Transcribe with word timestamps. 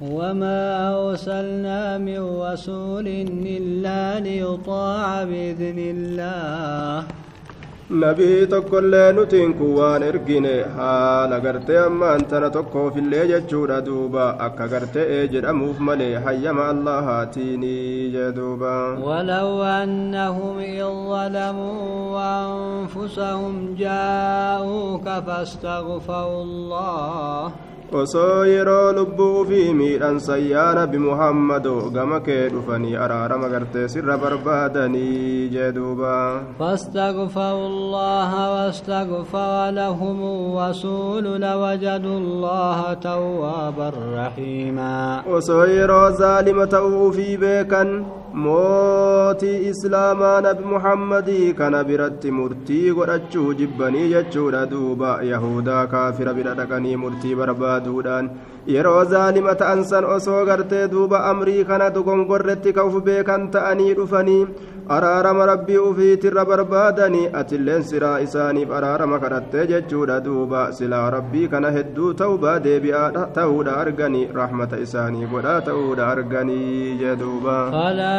وما 0.00 0.60
أرسلنا 0.96 1.98
من 1.98 2.40
رسول 2.40 3.06
إلا 3.46 4.20
ليطاع 4.20 5.24
بإذن 5.24 5.78
الله 5.78 7.04
نبي 7.90 8.46
تقول 8.46 8.94
الله 8.94 9.22
نتنك 9.22 9.60
وان 9.60 10.02
ارقيني 10.02 10.64
حالا 10.64 11.36
قرتي 11.44 11.78
أما 11.86 12.14
أنت 12.16 12.34
نتقو 12.34 12.90
في 12.90 12.98
اللي 12.98 13.28
جتشورا 13.28 13.80
دوبا 13.80 14.46
أكا 14.46 14.64
قرتي 14.72 15.24
إجر 15.24 15.50
أموف 15.50 15.80
ملي 15.80 16.20
حيما 16.20 16.70
الله 16.70 16.98
هاتيني 16.98 18.08
جدوبا 18.08 18.76
ولو 19.04 19.62
أنهم 19.62 20.58
إن 20.58 21.08
ظلموا 21.12 22.20
أنفسهم 22.46 23.74
جاءوك 23.78 25.08
فاستغفروا 25.26 26.42
الله 26.42 27.52
osoo 27.92 28.44
yeroo 28.46 28.92
lubbuu 28.96 29.44
fi 29.48 29.60
miidhan 29.74 30.18
sayyaa 30.26 30.74
nabi 30.78 30.98
muhammado 31.04 31.72
gama 31.96 32.20
kee 32.26 32.48
dhufanii 32.52 32.94
araarama 33.04 33.48
gartee 33.54 33.88
sirra 33.94 34.16
barbaadanii 34.24 35.48
jee 35.54 35.72
duuba 35.78 36.14
فاستغفروا 36.60 37.66
الله 37.66 38.30
واستغفر 38.54 39.70
لهم 39.70 40.18
الرسول 40.22 41.24
لوجدوا 41.40 42.18
الله 42.18 42.94
توابا 42.94 43.90
رحيما 44.16 45.22
osoo 45.36 45.66
yeroo 45.66 46.10
zaalima 46.22 46.66
ta'uu 46.66 47.12
fi 47.12 47.36
beekan 47.42 47.88
islaamaa 49.70 50.40
nabi 50.40 50.64
muhammadii 50.64 51.54
kana 51.54 51.84
biratti 51.84 52.30
murtii 52.30 52.92
godhachuu 52.98 53.54
jibbanii 53.54 54.08
jechuudha 54.12 54.66
duuba 54.72 55.10
yahudaa 55.22 55.86
kaafira 55.86 56.34
bira 56.34 56.54
dhaqanii 56.54 56.96
murtii 57.04 57.34
barbaaduudhaan 57.34 58.30
yeroo 58.74 59.04
zaalima 59.04 59.54
ta'an 59.54 59.84
san 59.84 60.04
osoo 60.16 60.44
gartee 60.50 60.88
duuba 60.88 61.24
amrii 61.30 61.64
kana 61.64 61.90
dogongorretti 61.96 62.72
ka 62.72 62.84
uf 62.90 62.98
beekan 63.04 63.50
ta'anii 63.50 63.94
dhufanii 64.00 64.42
araarama 64.96 65.46
rabbii 65.50 65.78
ufiitirra 65.88 66.44
barbaadanii 66.50 67.28
atilleen 67.40 67.84
siraa 67.90 68.18
isaaniif 68.26 68.70
araarama 68.78 69.20
kadhattee 69.24 69.66
jechuudha 69.72 70.16
duuba 70.24 70.62
silaa 70.78 71.04
rabbii 71.16 71.48
kana 71.52 71.70
hedduu 71.76 72.10
ta'ubaa 72.22 72.56
deebi'aa 72.64 73.26
ta'uudha 73.36 73.76
arganii 73.82 74.24
rahmata 74.38 74.80
isaanii 74.86 75.30
godhaa 75.34 75.60
ta'uudha 75.68 76.08
arganii 76.14 76.96
jee 77.02 77.14
duuba 77.22 77.56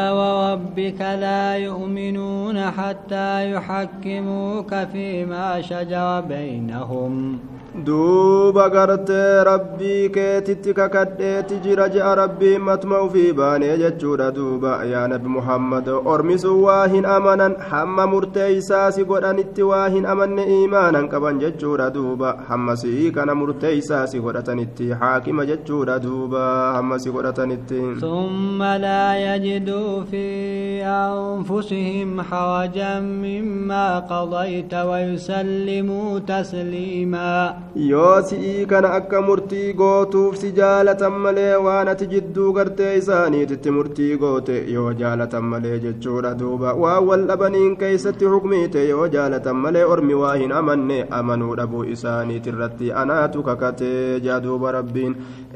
وربك 0.10 1.02
لا 1.02 1.58
يؤمنون 1.58 2.72
حتى 2.72 3.52
يحكموك 3.52 4.76
فيما 4.76 5.62
شجر 5.62 6.22
بينهم 6.22 7.40
duuba 7.74 8.68
gartee 8.70 9.44
rabbii 9.48 10.10
keetitti 10.16 10.74
kakadheeti 10.74 11.60
jira 11.64 11.88
je'a 11.94 12.16
rabbii 12.20 12.58
matuma 12.68 12.98
ufii 13.04 13.32
baanee 13.34 13.78
jechuudha 13.82 14.28
duuba 14.38 14.72
yaa 14.86 15.08
nabi 15.08 15.30
muhammad 15.36 15.88
ormisun 16.14 16.58
waa 16.66 16.88
hin 16.94 17.06
amanan 17.06 17.56
hamma 17.70 18.08
murteeysaasi 18.14 19.06
godhanitti 19.12 19.64
waa 19.70 19.88
hin 19.94 20.06
amanne 20.14 20.44
iimaanan 20.56 21.08
qaban 21.14 21.40
jechuudha 21.44 21.88
duuba 21.98 22.34
hammasii 22.50 23.12
kana 23.20 23.36
murteeysaasi 23.44 24.20
godhatanitti 24.26 24.90
haakima 25.06 25.46
jechuudha 25.52 25.98
duuba 26.08 26.44
hammasi 26.80 27.10
godhatanitti 27.16 27.82
ثم 28.02 28.64
لا 28.64 29.36
يجدوا 29.36 30.04
في 30.12 30.84
أنفسهم 30.84 32.22
حرجا 32.22 33.00
مما 33.00 34.00
قضيت 34.00 34.74
ويسلموا 34.74 36.20
تسليما 36.20 37.62
yoo 37.76 38.22
si'ii 38.30 38.66
kana 38.72 38.90
akka 38.98 39.22
murtii 39.28 39.74
gootuuf 39.80 40.36
si 40.40 40.50
jaalatan 40.58 41.14
malee 41.26 41.56
waan 41.66 41.88
ati 41.92 42.08
jidduu 42.14 42.52
gartee 42.58 42.90
isaaniititti 43.02 43.72
murtii 43.76 44.18
goote 44.24 44.56
yoo 44.74 44.92
jaalatan 45.02 45.44
malee 45.52 45.80
jechuudha 45.86 46.34
duuba. 46.40 46.74
Waan 46.82 47.06
wal 47.10 47.24
dhabaniin 47.30 47.78
keeysatti 47.84 48.26
hukmiite 48.34 48.84
yoo 48.90 49.08
jaalatan 49.14 49.56
malee 49.66 49.84
ormi 49.94 50.14
waa 50.24 50.34
hin 50.42 50.52
amanne 50.60 50.98
amanuu 51.20 51.56
dhabuu 51.62 51.84
isaaniitirratti 51.96 52.92
anaatu 53.04 53.44
kakatee 53.44 54.20
jaa 54.28 54.40
duuba 54.48 54.72
rabbiin. 54.78 55.16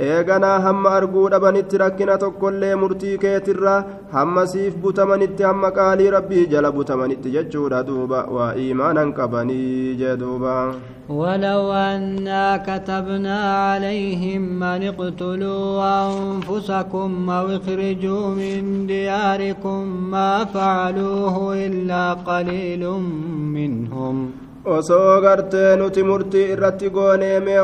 Eeganaa 0.10 0.60
hamma 0.68 0.96
arguu 1.02 1.28
dhabanitti 1.36 1.78
rakkina 1.84 2.18
tokkollee 2.24 2.76
murtii 2.76 3.18
keetirra 3.26 3.76
hamma 4.12 4.48
siif 4.48 4.76
butamanitti 4.84 5.44
hamma 5.44 5.72
qaalii 5.78 6.10
rabbii 6.16 6.46
jala 6.54 6.72
butamanitti 6.72 7.32
jechuudha 7.36 7.84
duuba 7.84 8.20
waa 8.36 8.52
iimaanan 8.66 9.14
qabanii 9.14 9.96
jee 10.02 10.18
duuba 10.18 10.56
ولو 11.10 11.72
أنا 11.74 12.58
كتبنا 12.58 13.38
عليهم 13.70 14.64
أن 14.64 14.84
اقتلوا 14.84 15.84
أنفسكم 16.10 17.30
أو 17.30 17.46
اخرجوا 17.48 18.28
من 18.30 18.88
دياركم 18.88 19.82
ما 20.12 20.46
فعلوه 20.46 21.66
إلا 21.66 22.14
قليل 22.14 22.84
منهم 23.58 24.32
osoo 24.66 25.22
gartee 25.22 25.76
nuti 25.78 26.04
murtii 26.04 26.44
irratti 26.54 26.90
gooneemee 26.90 27.60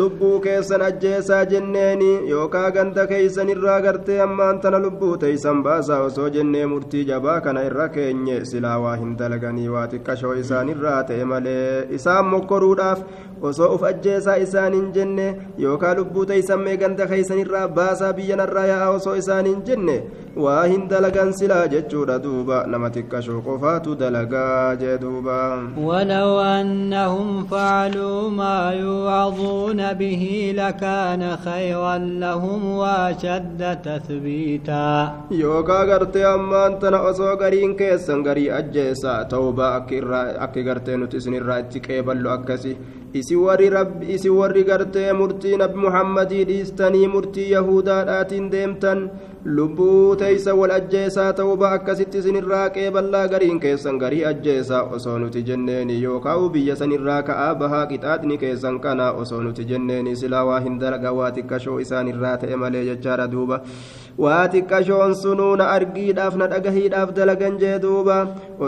lubbuu 0.00 0.40
keessan 0.40 0.82
ajjeesaa 0.88 1.44
jenneeni 1.52 2.10
yookaa 2.30 2.70
ganda 2.70 3.06
keeysan 3.06 3.48
irraa 3.54 3.80
gartee 3.86 4.20
ammaan 4.26 4.60
tana 4.60 4.78
lubbuu 4.84 5.16
teeysan 5.16 5.62
baasaa 5.62 6.00
osoo 6.08 6.28
jennee 6.36 6.66
murtii 6.72 7.04
jabaa 7.08 7.40
kana 7.40 7.64
irra 7.70 7.88
keenye 7.96 8.44
silaa 8.50 8.78
waa 8.84 8.96
hin 9.00 9.16
dalaganii 9.18 9.68
waa 9.68 9.86
xiqqashoo 9.94 10.34
isaanirraa 10.42 11.02
ta'e 11.08 11.24
malee 11.32 11.86
isaan 11.98 12.26
mokkoruudhaaf 12.34 13.02
osoo 13.50 13.72
uf 13.74 13.82
ajjeesaa 13.90 14.36
isaaniin 14.44 14.86
jenne 14.94 15.26
yookaa 15.64 15.94
lubbuu 16.02 16.24
teeysan 16.30 16.60
mee 16.68 16.76
ganda 16.76 17.06
keeysan 17.14 17.38
irraa 17.46 17.66
baasaa 17.80 18.12
biyyanarraa 18.20 18.66
yaa'a 18.70 18.88
osoo 19.00 19.14
isaaniin 19.24 19.60
jenne 19.66 19.98
waa 20.46 20.62
hin 20.64 20.88
dalagan 20.90 21.32
silaa 21.42 21.66
jechuudha 21.74 22.18
duuba 22.24 22.64
nama 22.72 22.90
xiqqashoo 22.96 23.40
qofaatu 23.50 23.94
dalagaa 24.00 24.76
jee 24.84 24.98
duuba 25.04 25.36
لو 26.28 26.40
أنهم 26.40 27.28
فعلوا 27.50 28.30
ما 28.40 28.58
يوعظون 28.84 29.80
به 30.00 30.52
لكان 30.60 31.22
خيرا 31.46 31.96
لهم 31.98 32.60
وأشد 32.80 33.60
تثبيتا. 33.86 34.88
يوكا 35.30 35.80
غرتي 35.88 36.26
أما 36.34 36.66
أنت 36.66 36.84
نأسو 36.84 37.24
غرين 37.40 37.72
كيسن 37.76 38.18
غري 38.26 38.52
أجيسا. 38.58 39.22
توبا 39.22 39.76
أكرا 39.76 40.44
أكي 40.44 40.62
غرتي 40.68 40.96
نتسن 40.96 41.34
الرأيتي 41.34 41.78
كيبل 41.80 42.26
أكسي. 42.26 42.76
إسي 43.16 43.36
وري 43.36 43.68
رب 43.68 44.02
إسي 44.02 44.28
وري 44.28 44.62
غرتي 44.68 45.12
مرتي 45.12 45.56
نب 45.56 45.74
محمد 45.84 46.32
إستني 46.62 47.06
مرتي 47.08 47.44
يهودا 47.50 48.20
آتين 48.20 48.50
ديمتن. 48.50 49.08
Lubbuu 49.44 50.16
teeysa 50.16 50.54
wal 50.54 50.70
ajjeesaa 50.76 51.32
ta'uba 51.32 51.70
akkasitti 51.76 52.18
isinirraa 52.18 52.70
qeeballaa 52.76 53.28
gariin 53.32 53.60
keessan 53.60 53.98
garii 54.02 54.24
ajjeesaa 54.30 54.82
osoo 54.96 55.18
nuti 55.18 55.42
jenneeni 55.50 56.02
yookaan 56.02 56.50
biyya 56.50 56.76
sanirraa 56.80 57.22
ka'aa 57.28 57.54
bahaa 57.60 57.86
qixaaxni 57.92 58.38
keessan 58.38 58.80
kana 58.80 59.12
osoo 59.12 59.40
nuti 59.42 59.64
jenneeni 59.70 60.16
silaa 60.16 60.44
waa 60.50 60.58
hin 60.66 60.80
dalaga 60.80 61.12
waa 61.20 61.30
xiqqashoo 61.38 61.78
isaanirraa 61.84 62.36
ta'e 62.42 62.56
malee 62.64 62.84
jechaadha 62.90 63.28
duuba 63.36 63.60
waa 64.24 64.48
xiqqashoon 64.52 65.14
sunuu 65.14 65.54
na 65.56 65.70
argiidhaaf 65.76 66.36
na 66.42 66.46
dhagahiidhaaf 66.52 67.14
dalagan 67.18 67.58
jee 67.62 67.78
duuba 67.84 68.16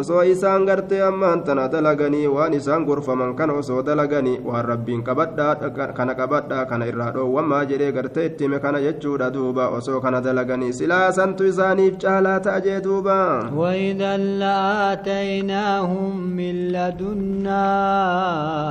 osoo 0.01 0.23
isaan 0.35 0.67
gartee 0.71 1.03
ammaan 1.07 1.43
tana 1.49 1.67
dalaganii 1.73 2.27
waan 2.37 2.55
isaan 2.59 2.85
gorfaman 2.91 3.35
kana 3.41 3.59
osoo 3.63 3.83
dalaganii 3.89 4.39
waan 4.45 4.65
rabbiin 4.73 5.03
qabadhaa 5.09 5.73
kana 5.99 6.15
qabadhaa 6.21 6.65
kana 6.71 6.87
irraa 6.93 7.11
dhoowwamaa 7.19 7.65
jedhee 7.73 7.93
gartee 7.99 8.27
itti 8.31 8.55
kana 8.67 8.85
jechuudha 8.87 9.31
duuba 9.39 9.69
osoo 9.81 10.01
kana 10.01 10.21
dalaganii 10.60 10.72
silaa 10.78 11.12
santu 11.12 11.44
isaaniif 11.50 11.94
caalaa 12.03 12.41
ta'a 12.41 12.60
jee 12.60 12.81
duuba 12.84 13.50
وإذا 13.56 14.16
لآتيناهم 14.16 16.16
من 16.37 16.54
لدنا 16.72 17.65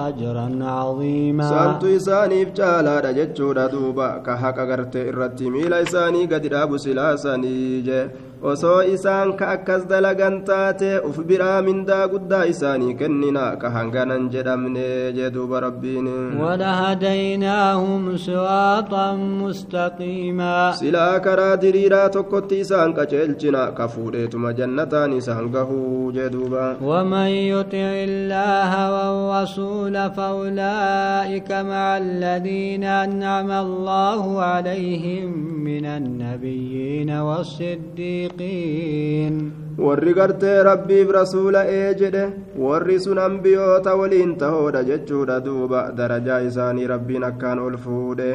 أجرا 0.07 0.47
عظيما 0.61 1.49
santu 1.49 1.87
isaaniif 1.97 2.53
caalaadha 2.53 3.13
jechuudha 3.13 3.69
duuba 3.71 4.21
ka 4.25 4.35
haqa 4.37 4.65
gartee 4.65 5.07
irratti 5.11 5.49
miila 5.49 5.81
isaanii 5.81 6.27
gadi 6.27 6.49
dhaabu 6.49 6.79
silaasanii 6.79 7.81
jee 7.87 8.05
osoo 8.41 8.79
isaan 8.87 9.35
ka 9.35 9.51
akkas 9.51 9.83
dalagan 9.83 10.35
taate 10.47 11.03
uf 11.07 11.17
biraa 11.29 11.59
mindaa 11.61 12.07
guddaa 12.07 12.45
isaanii 12.51 12.93
kennina 12.99 13.59
ka 13.61 13.67
hanganan 13.73 14.29
jedhamne 14.31 15.11
jee 15.17 15.29
duuba 15.35 15.59
rabbiin 15.59 16.07
ولهديناهم 16.39 18.17
صراطا 18.17 19.15
مستقيما 19.15 20.73
diriiraa 21.61 22.09
tokkotti 22.09 22.59
isaan 22.63 22.93
qaceelchina 22.93 23.75
ka 23.75 23.87
fuudheetuma 23.87 24.53
jannataan 24.53 25.13
isaan 25.19 25.51
gahuu 25.51 26.11
jee 26.15 26.29
duuba 26.31 26.79
ومن 26.81 27.27
يطع 27.27 27.91
الله 28.07 28.71
والرسول 28.95 29.95
فأولئك 30.15 31.51
مع 31.51 31.97
الذين 31.97 32.83
أنعم 32.83 33.51
الله 33.51 34.41
عليهم 34.41 35.29
من 35.63 35.85
النبيين 35.85 37.11
والصديقين 37.11 38.28
warri 39.87 40.13
gartee 40.13 40.63
rabbiif 40.69 41.09
rasuula 41.17 41.61
ee 41.67 41.93
jedhe 42.01 42.23
warri 42.65 42.99
sun 43.05 43.17
ambiyoota 43.27 43.95
waliin 43.95 44.35
tahoodha 44.41 44.83
jechuudha 44.89 45.39
duuba 45.45 45.81
darajaa 45.99 46.39
isaanii 46.49 46.87
rabbiin 46.93 47.23
akkaan 47.29 47.59
ol 47.59 47.77
fuudhe 47.85 48.29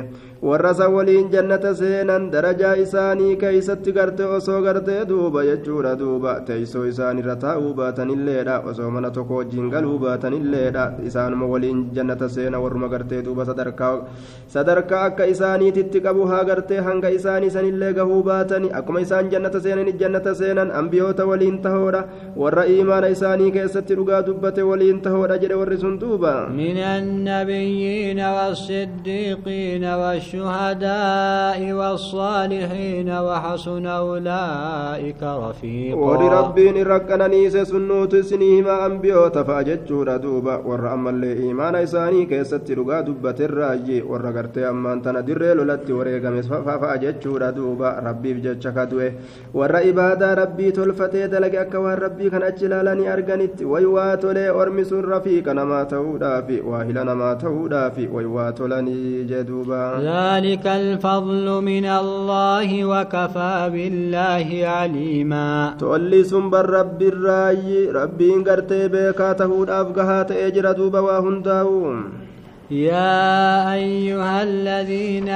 warra 0.45 0.75
san 0.79 0.93
waliin 0.93 1.29
jannata 1.33 1.71
seenan 1.79 2.25
darajaa 2.33 2.73
isaanii 2.85 3.37
keeysatti 3.43 3.93
garte 3.97 4.25
osoo 4.37 4.59
gartee 4.67 5.05
duuba 5.11 5.45
jechuudha 5.49 5.93
duuba 6.01 6.33
teeysoo 6.49 6.83
isaan 6.91 7.19
irra 7.23 7.37
taa'uu 7.45 7.71
baatanilleedha 7.79 8.57
osoo 8.71 8.91
mana 8.97 9.11
tokko 9.17 9.39
wajjiin 9.39 9.71
galuu 9.75 9.95
baatanilleedha 10.03 10.85
isaanuma 11.11 11.47
waliin 11.53 11.81
jannata 11.99 12.29
seena 12.35 12.61
warruma 12.65 12.89
gartee 12.95 13.23
duuba 13.29 13.47
sadarkaa 13.49 15.01
akka 15.09 15.25
isaaniititti 15.35 16.01
qabu 16.09 16.27
haa 16.33 16.43
gartee 16.51 16.81
hanga 16.89 17.09
isaanii 17.19 17.51
sanillee 17.57 17.93
gahuu 18.01 18.21
baatani 18.29 18.69
akkuma 18.81 19.01
isaan 19.07 19.31
jannata 19.37 19.61
seenani 19.69 19.93
jannata 20.05 20.35
seenan 20.43 20.71
ambiyoota 20.83 21.27
waliin 21.33 21.59
tahoodha 21.69 22.05
warra 22.45 22.67
iimaana 22.75 23.09
isaanii 23.17 23.51
keessatti 23.57 23.95
dhugaa 24.03 24.21
dubbate 24.29 24.63
waliin 24.73 25.01
tahoodha 25.09 25.39
jedhe 25.47 25.57
warri 25.63 25.79
sun 25.87 25.99
duuba 26.05 26.35
من 26.65 26.79
النبيين 26.79 28.21
والصديقين 28.37 29.85
الشهداء 30.35 31.73
والصالحين 31.73 33.09
وحسن 33.11 33.87
أولئك 33.87 35.23
رفيقا. 35.23 35.99
ولربين 35.99 36.77
ركنا 36.87 37.27
نيس 37.29 37.57
سنوت 37.57 38.17
سنيهما 38.17 38.87
أنبيو 38.87 39.29
تفاجج 39.29 39.93
ردوبا 39.93 40.57
ورأم 40.57 41.09
اللي 41.09 41.33
إيمان 41.33 41.75
إساني 41.75 42.27
كيست 42.27 42.71
رقا 42.71 43.01
دبة 43.01 43.39
الراجي. 43.41 44.03
ورقرت 44.03 44.59
أما 44.59 44.93
أنت 44.93 45.09
ندر 45.09 45.55
لولت 45.55 45.91
وريقا 45.91 46.31
مسفا 46.31 46.75
ردوبا 47.27 47.89
ربي 48.07 48.35
بجج 48.35 48.69
كدوه. 48.69 49.13
ورأ 49.55 49.89
إبادة 49.89 50.35
ربي 50.35 50.71
تلفتي 50.71 51.27
دلق 51.27 51.61
أكوان 51.61 51.99
ربي 51.99 52.31
كان 52.31 52.43
أجلا 52.43 52.95
لني 52.95 53.13
أرقنت 53.13 53.63
ويوات 53.63 54.25
لي 54.25 54.49
أرمس 54.51 54.93
رفيقا 54.93 55.53
ما 55.53 55.83
تهودا 55.85 56.41
في 56.41 56.61
واهلا 56.61 57.15
ما 57.15 57.35
تهودا 57.35 57.89
في 57.89 58.09
ويوات 58.09 58.61
لني 58.61 59.25
جدوبا 59.25 59.85
ذلك 60.25 60.67
الفضل 60.67 61.47
من 61.71 61.87
الله 62.01 62.71
وكفى 62.85 63.71
بالله 63.75 64.49
عليما. 64.77 65.77
تؤلي 65.81 66.25
سنبا 66.25 66.61
رب 66.61 67.01
الرأي 67.03 67.91
ربي 67.99 68.29
انقرتي 68.35 68.89
بيكاته 68.89 69.51
الأفقهات 69.63 70.31
اجردوا 70.47 70.91
بواهن 70.91 71.43
داوم 71.43 71.99
يا 72.75 73.73
أيها 73.75 74.43
الذين 74.43 75.29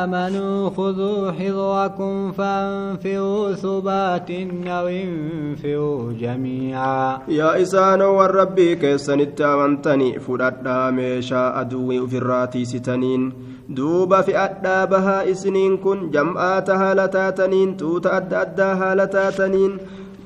آمنوا 0.00 0.70
خذوا 0.70 1.32
حذركم 1.32 2.32
فانفروا 2.32 3.52
ثبات 3.52 4.30
أو 4.66 4.86
انفروا 4.88 6.12
جميعا. 6.12 7.18
يا 7.28 7.62
إسان 7.62 8.02
والربي 8.02 8.76
كيسان 8.76 9.20
التامنتني 9.20 10.18
فرد 10.18 10.68
ميشا 10.68 11.60
أدوي 11.60 12.08
في 12.08 12.16
الراتي 12.18 12.64
ستنين. 12.64 13.32
دوب 13.68 14.20
في 14.20 14.38
أدابها 14.38 15.30
إسنين 15.30 15.76
كن 15.76 16.10
جمعاتها 16.10 16.94
لتاتنين 16.94 17.76
توت 17.76 18.06
أد 18.06 18.34
أداها 18.34 18.94
لتاتنين. 18.94 19.78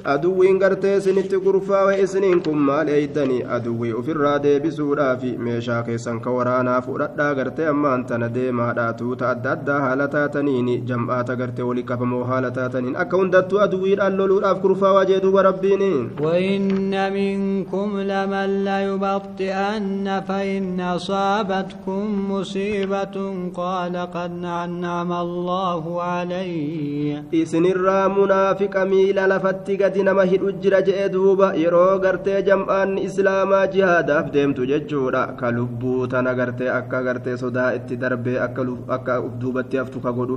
Aduwwiin 0.05 0.58
gartee 0.58 0.97
isinitti 0.97 1.37
gurfaawe 1.47 1.94
isiniin 2.02 2.43
kun 2.47 2.58
maal 2.69 2.88
eeydanii 2.97 3.43
aduwwii 3.56 3.93
ofirraa 4.00 4.38
deebisuudhaafi 4.44 5.32
meeshaa 5.47 5.82
keessan 5.88 6.20
ka 6.26 6.31
waraanaa 6.37 6.81
fudhadhaa 6.87 7.35
gartee 7.41 7.67
ammaan 7.73 8.05
tana 8.11 8.29
deemaadha 8.37 8.87
tuuta 9.00 9.29
adda 9.32 9.52
addaa 9.56 9.81
haala 9.87 10.08
taataniin 10.17 10.70
jam'aata 10.93 11.37
gartee 11.43 11.62
walii 11.70 11.87
qabamoo 11.91 12.23
haala 12.32 12.50
taataniin 12.58 12.97
akka 13.05 13.17
hundattuu 13.23 13.61
aduwwiidhaan 13.67 14.17
loluudhaaf 14.23 14.61
gurfaawaa 14.67 15.05
jee 15.12 15.20
duuba 15.26 15.43
rabbiin 15.50 15.85
وإن 16.20 17.12
منكم 17.12 18.00
لمن 18.00 18.64
ليبطئن 18.64 20.20
فإن 20.29 20.81
أصابتكم 20.81 22.31
مصيبة 22.32 23.17
قال 23.55 23.96
قد 24.14 24.32
أنعم 24.44 25.12
الله 25.12 26.03
علي 26.03 27.23
isinirraa 27.32 28.08
munaafiqa 28.08 28.85
miila 28.87 29.26
lafatti 29.26 29.76
gadi 29.91 30.03
nama 30.07 30.23
hidhu 30.23 30.53
jira 30.63 30.79
je'e 30.87 31.09
duuba 31.11 31.47
yeroo 31.61 31.99
gartee 32.03 32.43
jam'aanni 32.49 33.03
islaamaa 33.09 33.63
jihaadaaf 33.73 34.27
deemtu 34.35 34.67
jechuudha 34.71 35.23
ka 35.41 35.51
lubbuu 35.57 36.07
tana 36.13 36.35
gartee 36.41 36.69
akka 36.79 37.01
gartee 37.07 37.35
sodaa 37.41 37.73
itti 37.79 37.97
darbee 38.03 38.37
akka 38.47 38.67
akka 38.97 39.17
uf 39.27 39.33
duubatti 39.45 39.81
haftu 39.83 40.03
ka 40.05 40.13
godhu 40.19 40.37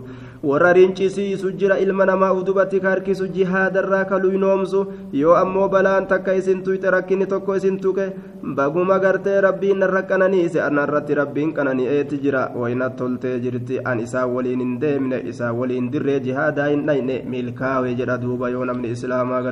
warra 0.52 0.72
rincisiisu 0.78 1.52
jira 1.64 1.78
ilma 1.86 2.06
namaa 2.12 2.32
uf 2.38 2.42
duubatti 2.48 2.80
ka 2.86 2.90
harkisu 2.94 3.28
jihaadarraa 3.36 4.04
ka 4.14 4.18
luynoomsu 4.24 4.82
yoo 5.22 5.36
ammoo 5.44 5.68
balaan 5.76 6.08
takka 6.14 6.34
isin 6.42 6.64
tuyxe 6.70 6.90
rakkinni 6.98 7.30
tokko 7.36 7.56
isin 7.62 7.78
tuqe 7.86 8.08
baguma 8.62 9.00
gartee 9.06 9.38
rabbiin 9.48 9.80
narra 9.86 10.04
qananiise 10.14 10.60
anarratti 10.70 11.20
rabbiin 11.22 11.54
qanani'eeti 11.60 12.22
jira 12.26 12.44
wayna 12.64 12.90
toltee 13.04 13.36
jirti 13.46 13.80
an 13.94 14.00
isaa 14.08 14.26
waliin 14.34 14.66
hin 14.66 14.74
deemne 14.82 15.22
isaa 15.36 15.54
waliin 15.62 15.92
dirree 15.94 16.20
jihaadaa 16.26 16.68
hin 16.74 16.84
dhayne 16.90 17.22
milkaawe 17.36 17.94
jedha 18.02 18.18
duuba 18.26 18.50
yoo 18.58 18.66
namni 18.72 18.92
islaamaa 18.98 19.43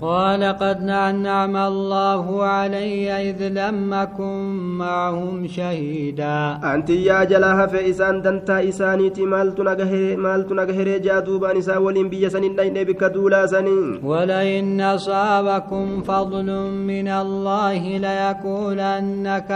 قال 0.00 0.42
قد 0.44 0.82
نعم 0.82 1.56
الله 1.56 2.44
علي 2.44 3.30
إذ 3.30 3.48
لم 3.48 3.92
أكن 3.92 4.38
معهم 4.78 5.46
شهيدا 5.46 6.60
أنت 6.74 6.90
يا 6.90 7.24
جلاها 7.24 7.66
في 7.66 7.90
إسان 7.90 8.22
دنتا 8.22 8.68
إساني 8.68 9.10
تمال 9.10 9.54
تنقهر 9.54 10.16
مال 10.16 10.46
تنقهر 10.48 10.88
جادوبا 10.98 11.52
نساء 11.52 11.82
والإنبياء 11.82 12.30
سنين 12.30 12.56
دين 12.56 12.84
بك 12.88 13.04
دولا 13.04 13.46
سنين 13.46 14.00
ولئن 14.04 14.64
نصابكم 14.82 16.02
فضل 16.02 16.48
من 16.90 17.08
الله 17.08 17.82
ليقولنك 18.06 19.50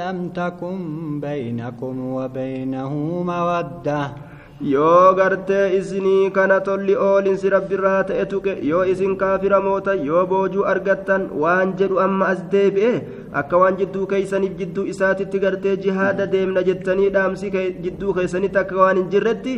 لم 0.00 0.28
تكن 0.28 0.80
بينكم 1.20 1.94
وبينه 2.14 2.92
موده 3.32 4.29
yoo 4.60 5.14
gartee 5.18 5.76
isinii 5.76 6.30
kana 6.36 6.56
tolli 6.66 6.94
oolinsi 7.04 7.50
rabbiirraa 7.54 8.02
ta'e 8.08 8.24
tuqe 8.32 8.52
yoo 8.70 8.82
isin 8.94 9.14
kaafira 9.22 9.60
moota 9.66 9.94
yoo 10.08 10.24
boojuu 10.32 10.64
argattan 10.72 11.22
waan 11.42 11.72
jedhu 11.78 11.98
amma 12.06 12.26
as 12.34 12.42
deebi'e 12.54 12.90
akka 13.42 13.56
waan 13.62 13.76
jidduu 13.80 14.06
keeysaniif 14.10 14.58
jidduu 14.58 14.84
isaatitti 14.94 15.38
gartee 15.44 15.76
jihaada 15.86 16.26
deemna 16.34 16.62
jettanii 16.68 17.08
dhaamsi 17.16 17.50
jidduu 17.86 18.14
keeysanitti 18.18 18.58
akka 18.64 18.76
waan 18.82 18.96
hin 19.02 19.08
jirretti 19.14 19.54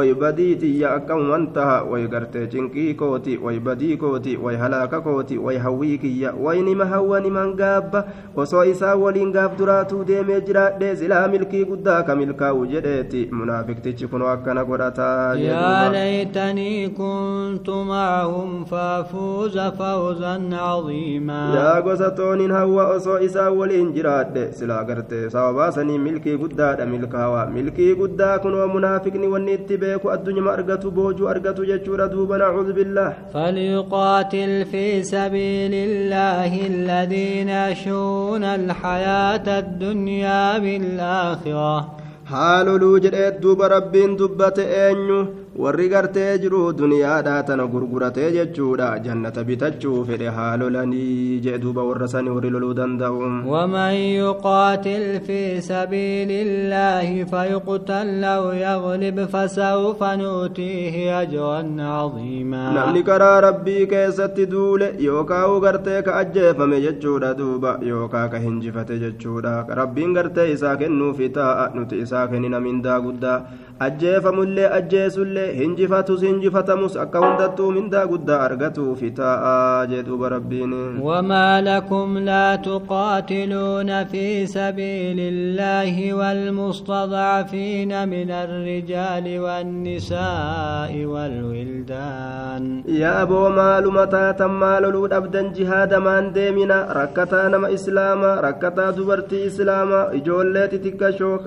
akkamuman 0.00 1.52
taha 1.52 1.84
way 1.84 2.06
gartee 2.08 2.46
cinqii 2.46 2.94
kooti 2.94 3.36
way 3.38 3.58
badii 3.60 3.96
kooti 3.96 4.36
way 4.36 4.56
halaaka 4.56 5.00
kooti 5.00 5.38
way 5.38 5.58
hawwii 5.58 5.98
kiyya 5.98 6.32
way 6.44 6.62
nima 6.62 6.84
hawwa 6.86 7.20
niman 7.20 7.54
gaabba 7.56 8.04
osoo 8.36 8.64
isaa 8.64 8.94
waliin 8.96 9.32
gaaf 9.32 9.56
duraatuu 9.58 10.04
deemee 10.04 10.40
jiraadhe 10.40 10.96
silaa 10.96 11.28
milkii 11.28 11.64
guddaa 11.64 12.02
ka 12.02 12.16
milkaa'u 12.16 12.66
jedheeti 12.66 13.28
munaafiktichi 13.32 14.06
kunoo 14.08 14.28
akkana 14.28 14.64
godhataa 14.64 15.34
يا 15.36 15.88
ليتني 15.92 16.88
كنت 16.88 17.68
معهم 17.70 18.64
فافوز 18.64 19.58
فوزا 19.58 20.34
عظيما 20.52 21.54
yaa 21.56 21.82
gosa 21.82 22.10
tooniin 22.10 22.50
hawwa 22.52 22.86
osoo 22.96 23.18
isaa 23.20 23.50
waliin 23.50 23.92
jiraadhe 23.92 24.52
silaa 24.52 24.84
gartee 24.84 25.30
sababaasanii 25.30 25.98
milkii 25.98 26.36
guddaadha 26.36 26.86
milkaawaa 26.86 27.46
milkii 27.46 27.94
guddaa 27.94 28.38
kunoo 28.38 28.66
munaafiqni 28.68 29.26
wanni 29.28 29.54
itti 29.54 29.76
beeku 29.82 30.10
addunyuma 30.14 30.52
argatu 30.56 30.90
boojuu 30.98 31.28
argatu 31.34 31.66
jechuudha 31.70 32.08
duuba 32.14 32.38
nacuudhu 32.42 32.72
billaah 32.78 33.12
فليقاتل 33.34 34.64
في 34.72 35.02
سبيل 35.02 35.74
الله 35.88 36.52
الذين 36.66 37.48
يشرون 37.48 38.44
الحياة 38.44 39.46
الدنيا 39.58 40.58
بالآخرة 40.58 42.02
haaloluu 42.32 42.98
jedhee 43.04 43.30
duuba 43.42 43.68
rabbiin 43.68 44.12
dubbate 44.18 44.62
eenyu 44.82 45.18
warri 45.56 45.86
gartee 45.92 46.38
jiru 46.42 46.58
duniyaadhaa 46.76 47.42
tana 47.48 47.64
gurguratee 47.72 48.28
jechuudha 48.36 48.86
jannata 49.06 49.42
bitachuu 49.48 50.04
fedhe 50.10 50.28
haalolanii 50.36 51.40
jee 51.46 51.58
duuba 51.64 51.82
warra 51.88 52.08
sani 52.12 52.30
warri 52.36 52.50
loluu 52.54 52.74
danda'u 52.78 53.18
ومن 53.46 53.92
يقاتل 54.22 55.20
في 55.26 55.60
سبيل 55.60 56.30
الله 56.30 57.24
فيقتل 57.24 58.24
أو 58.24 58.52
يغلب 58.52 59.24
فسوف 59.24 60.02
نؤتيه 60.02 61.20
أجرا 61.22 61.62
عظيما 61.78 62.62
namni 62.78 63.02
karaa 63.10 63.40
rabbii 63.40 63.86
keessatti 63.92 64.46
duule 64.46 64.94
yookaa 65.08 65.46
u 65.56 65.60
gartee 65.60 66.02
ka 66.02 66.16
ajjeefame 66.22 66.80
jechuudha 66.86 67.34
duuba 67.34 67.76
yookaa 67.90 68.28
ka 68.28 68.38
hinjifate 68.46 68.98
jechuudha 69.04 69.54
rabbiin 69.82 70.14
gartee 70.14 70.48
isaa 70.54 70.76
kennuufi 70.76 71.28
taa'a 71.38 71.68
nuti 71.74 72.00
isaa 72.06 72.26
kennina 72.32 72.60
mindaa 72.68 73.00
guddaa 73.08 73.38
ajjeefamullee 73.86 74.68
ajjeesullee 74.78 75.41
hinjifatus 75.58 76.22
hinjifatamus 76.28 76.96
akka 77.04 77.22
hundattuu 77.24 77.70
mindaa 77.76 78.06
guddaa 78.12 78.40
argatuufi 78.48 79.10
taa'a 79.20 79.86
jee 79.92 80.02
duuba 80.08 80.28
rabbiin 80.36 80.72
وما 81.02 81.60
لكم 81.60 82.18
لا 82.18 82.56
تقاتلون 82.56 84.04
في 84.04 84.46
سبيل 84.46 85.18
الله 85.20 86.14
والمستضعفين 86.14 88.08
من 88.08 88.30
الرجال 88.30 89.40
والنساء 89.40 91.04
والولدان 91.04 92.82
يا 92.88 93.22
أبو 93.22 93.48
مال 93.48 93.92
متى 93.92 94.32
تم 94.38 94.60
مال 94.60 95.12
أبدا 95.12 95.52
جهاد 95.52 95.94
من 95.94 96.32
ديمنا 96.32 96.92
ركتا 96.92 97.48
نما 97.48 97.74
إسلاما 97.74 98.40
ركتا 98.40 98.90
دبرتي 98.90 99.46
إسلاما 99.46 100.14
إجولتي 100.14 100.78
تكشو 100.78 101.38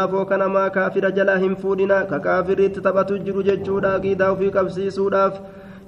للاafoo 0.00 0.24
kanamaa 0.24 0.70
kaafira 0.70 1.10
jalaa 1.10 1.36
hin 1.36 1.56
fuudhina 1.56 2.02
ka 2.10 2.18
kaafiriitti 2.26 2.80
taphatu 2.80 3.18
jiru 3.18 3.39
jechuudha 3.48 3.92
qiidaa 4.04 4.30
ofii 4.36 4.50
qabsiisuudhaaf 4.56 5.34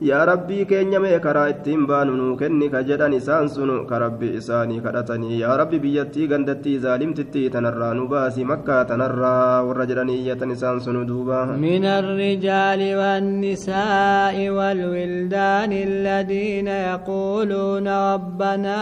yaa 0.09 0.25
rabbii 0.31 0.65
keenya 0.71 0.99
mee 1.05 1.19
karaa 1.25 1.49
ittiin 1.53 1.83
baanu 1.91 2.13
nuu 2.21 2.37
kenni 2.41 2.69
ka 2.75 2.81
jedhan 2.89 3.13
isaan 3.19 3.49
sunu 3.55 3.77
ka 3.91 3.99
rabbi 4.03 4.29
isaanii 4.41 4.81
kadhatanii 4.87 5.39
yaa 5.43 5.57
rabbi 5.61 5.79
biyyattii 5.85 6.27
gandattii 6.33 6.79
zaalimtitti 6.85 7.43
tanarraa 7.55 7.93
nu 7.99 8.07
baasi 8.13 8.45
makkaa 8.53 8.81
tanarraa 8.91 9.63
warra 9.69 9.87
jedhanii 9.91 10.19
iyyatan 10.23 10.51
isaan 10.57 10.81
sunu 10.87 11.05
duuba 11.11 11.39
من 11.63 11.85
الرجال 11.85 12.81
والنساء 13.01 14.37
والولدان 14.51 15.73
الذين 15.73 16.69
يقولون 16.69 17.89
ربنا 17.89 18.79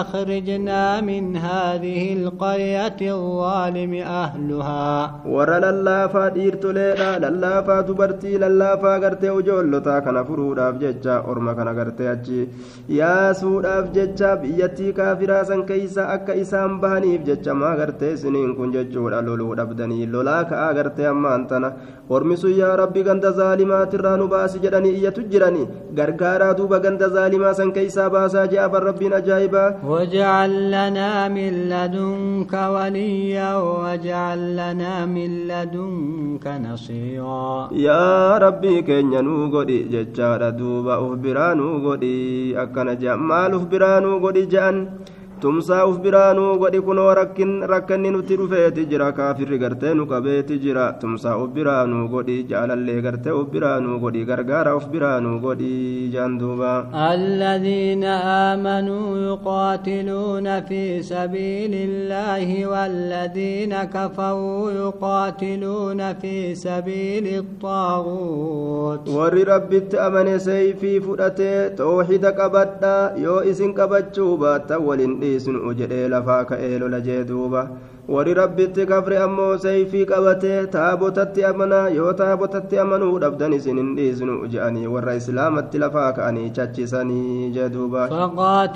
أخرجنا 0.00 1.00
من 1.00 1.36
هذه 1.36 2.02
القرية 2.18 3.00
الظالم 3.14 3.92
أهلها 4.22 5.10
warra 5.34 5.58
lallaafaa 5.60 6.30
dhiirtoleedha 6.36 7.18
lallaafaa 7.24 7.82
dubartii 7.88 8.38
lallaafaa 8.38 8.98
gartee 9.04 9.30
ujoollotaa 9.30 10.00
kana 10.00 10.24
furuudhaaf 10.56 10.80
jecha 10.80 11.22
orma 11.30 11.54
kana 11.54 11.72
gartee 11.74 12.08
achi 12.14 12.48
yaasuudhaaf 12.98 13.92
jecha 13.96 14.30
biyyattii 14.42 14.92
kaafiraa 14.98 15.44
san 15.50 15.62
keeysa 15.70 16.08
akka 16.14 16.34
isaan 16.42 16.78
bahaniif 16.84 17.24
jecha 17.28 17.54
maa 17.62 17.74
gartee 17.80 18.12
isiniin 18.16 18.54
kun 18.56 18.72
jechuudha 18.76 19.20
loluu 19.28 19.54
dhabdanii 19.60 20.06
lolaa 20.14 20.44
ka'aa 20.50 20.72
gartee 20.78 21.06
ammaan 21.12 21.46
tana 21.52 21.72
ormi 22.16 22.36
sun 22.42 22.54
yaa 22.60 22.76
rabbi 22.82 23.02
ganda 23.08 23.32
zaalimaatirraa 23.40 24.16
nu 24.22 24.28
baasi 24.34 24.58
jedhanii 24.64 24.94
iyyatu 24.98 25.22
jirani 25.34 25.66
gargaaraa 26.00 26.52
duuba 26.60 26.78
ganda 26.86 27.08
zaalimaa 27.16 27.54
san 27.60 27.72
keeysaa 27.78 28.08
baasaa 28.16 28.46
je'afan 28.54 28.82
rabbiin 28.90 29.12
ajaa'ibaa 29.20 29.66
واجعل 29.86 30.52
لنا 30.70 31.28
من 31.28 31.52
لدنك 31.72 32.52
وليا 32.74 33.50
واجعل 33.56 34.40
لنا 34.56 35.06
من 35.06 35.30
لدنك 35.50 36.46
نصيرا 36.66 37.68
jechaadha 40.36 40.52
duuba 40.52 41.00
uf 41.00 41.18
biraa 41.18 41.54
nuu 41.54 41.80
godhi 41.80 42.54
akkana 42.56 42.94
je'an 42.96 43.20
maal 43.20 43.54
uf 43.54 43.64
biraa 43.68 44.00
nuu 44.00 44.20
godhi 44.20 44.46
je'an 44.46 44.76
tumsaa 45.42 45.84
uf 45.88 45.96
biraa 46.04 46.28
nuu 46.36 46.52
godhi 46.60 46.80
kunoo 46.86 47.08
rakkin 47.18 47.50
rakkanni 47.72 48.10
nutti 48.14 48.36
dhufeeti 48.40 48.84
jira 48.90 49.08
kaafirri 49.18 49.58
gartee 49.62 49.92
nu 49.98 50.04
qabeeti 50.12 50.56
jira 50.64 50.84
tumsaa 51.00 51.34
uf 51.42 51.50
biraa 51.56 51.82
nuu 51.90 52.04
godhi 52.14 52.36
jaalallee 52.52 53.00
gartee 53.06 53.34
uf 53.40 53.48
biraa 53.54 53.74
nuu 53.86 53.98
godhi 54.04 54.22
gargaara 54.30 54.72
uf 54.78 54.86
biraa 54.94 55.18
nuu 55.26 55.34
godhi 55.44 55.72
je'an 56.14 56.38
duuba 56.40 56.72
الذين 57.16 58.04
آمنوا 58.54 59.08
يقاتلون 59.28 60.46
في 60.68 61.02
سبيل 61.02 61.72
الله 61.88 62.66
والذين 62.72 63.74
كفروا 63.84 64.70
يقاتلون 64.70 66.00
في 66.22 66.54
سبيل 66.54 67.26
الطاغوت 67.42 69.08
warri 69.16 69.44
rabbitti 69.44 69.98
amane 70.06 70.34
seeyfii 70.48 71.00
fudhatee 71.06 71.70
tooxida 71.78 72.32
qabadha 72.40 72.94
yoo 73.26 73.40
isin 73.52 73.72
qabachuu 73.78 74.32
baattan 74.42 74.82
walin 74.88 75.14
dhiisnu 75.26 75.74
jedhee 75.82 76.08
lafaa 76.14 76.40
ka'ee 76.52 76.78
lola 76.84 77.00
jee 77.10 77.20
duuba 77.32 77.62
warri 78.14 78.34
rabbitti 78.38 78.84
kafre 78.90 79.16
ammoo 79.22 79.52
seeyfii 79.62 80.04
qabatee 80.10 80.58
taabotatti 80.74 81.44
amanaa 81.48 81.88
yoo 81.94 82.12
taabotatti 82.20 82.78
amanuu 82.82 83.14
dhabdan 83.24 83.52
isin 83.56 83.78
hin 83.82 83.88
dhiisnu 83.96 84.36
je'anii 84.52 84.86
warra 84.92 85.14
islaamatti 85.20 85.78
lafaa 85.84 86.10
ka'anii 86.18 86.50
chachisanii 86.58 87.50
jee 87.56 87.68
duuba 87.78 88.06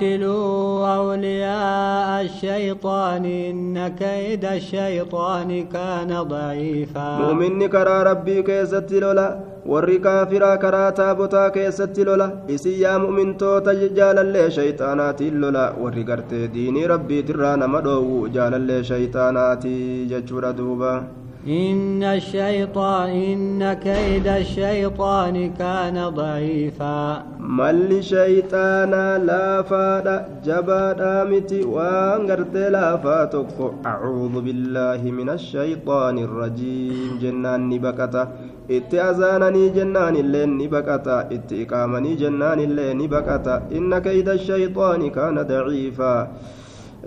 فقاتلوا 0.00 0.86
أولياء 0.96 2.22
الشيطان 2.24 3.24
إن 3.24 3.88
كيد 3.88 4.44
الشيطان 4.44 5.50
كان 5.72 6.10
ضعيفا 6.22 7.08
mu'minni 7.22 7.68
karaa 7.68 8.04
rabbii 8.04 8.42
keessatti 8.42 9.00
lola 9.00 9.26
warri 9.72 9.98
kaafiraa 10.06 10.56
karaa 10.64 10.90
taabotaa 11.00 11.46
keessatti 11.56 12.08
lola 12.08 12.28
isin 12.56 12.76
yaa 12.82 12.96
mu'mintoota 13.04 13.76
jaalallee 14.00 14.48
shayxaanaatiin 14.58 15.40
lola 15.44 15.64
warri 15.84 16.04
gartee 16.10 16.44
diinii 16.56 16.90
rabbiitirraa 16.94 17.54
nama 17.64 17.84
dhoowwu 17.88 18.20
jaalallee 18.38 18.82
shayxaanaatii 18.92 19.80
jechuudha 20.14 20.52
duuba 20.60 20.92
إن 21.48 22.02
الشيطان 22.02 23.08
إن 23.10 23.72
كيد 23.72 24.26
الشيطان 24.26 25.52
كان 25.58 26.08
ضعيفا 26.08 27.22
shayxaanaa 28.08 29.18
laafaadha 29.28 30.24
jabaadhaa 30.46 31.24
miti 31.30 31.64
waan 31.64 32.26
gartee 32.26 32.70
laafaa 32.76 33.26
tokko 33.34 33.74
acuudu 33.92 34.42
billaahi 34.46 35.12
min 35.18 35.28
ashayxaani 35.36 36.26
irrajiim 36.26 37.18
jennaan 37.22 37.68
ni 37.70 37.78
baqata 37.86 38.28
itti 38.76 38.98
azaananii 39.08 39.70
jennaan 39.76 40.16
illee 40.22 40.46
ni 40.46 40.66
baqata 40.74 41.16
itti 41.36 41.56
iqaamanii 41.64 42.16
jennaan 42.22 42.60
illee 42.66 42.92
ni 43.00 43.08
baqata 43.14 43.54
inna 43.78 43.98
kayda 44.06 44.32
ashayxaani 44.38 45.10
kaana 45.16 45.44
daciifaa 45.50 46.20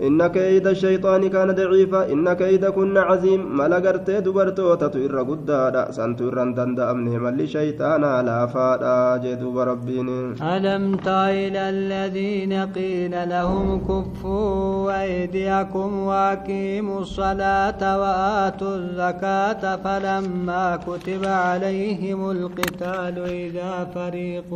إن 0.01 0.27
كيد 0.27 0.67
الشيطان 0.67 1.27
كان 1.29 1.51
ضعيفا 1.51 2.11
إن 2.11 2.33
كيد 2.33 2.65
كن 2.65 2.97
عظيم. 2.97 3.57
ملا 3.57 3.77
غرتي 3.77 4.21
دبرتوتا 4.21 4.91
إر 5.05 5.23
قدادا. 5.23 5.91
سنتو 5.91 6.29
إران 6.29 6.53
دندا 6.53 6.91
أمنه 6.91 7.17
ملي 7.17 7.47
شيطانا 7.47 8.21
لا 8.23 8.45
فادا. 8.45 9.17
جدوب 9.23 9.57
ربيني 9.57 10.35
ألم 10.41 10.99
إلى 11.07 11.69
الذين 11.69 12.53
قيل 12.53 13.29
لهم 13.29 13.81
كفوا 13.89 15.01
أيديكم 15.01 15.99
وأقيموا 15.99 16.99
الصلاة 16.99 17.81
وآتوا 18.01 18.75
الزكاة 18.75 19.75
فلما 19.75 20.75
كتب 20.87 21.25
عليهم 21.25 22.31
القتال 22.31 23.15
إذا 23.19 23.87
فريق 23.95 24.49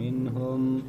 منهم 0.00 0.82